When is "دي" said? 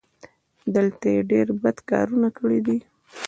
2.65-2.77